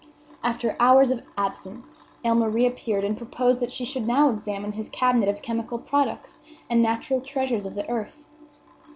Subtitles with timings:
[0.41, 1.93] After hours of absence,
[2.25, 6.39] Aylmer reappeared and proposed that she should now examine his cabinet of chemical products
[6.71, 8.27] and natural treasures of the earth.